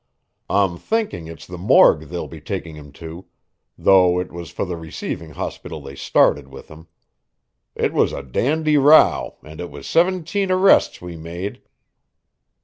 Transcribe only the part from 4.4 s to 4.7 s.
for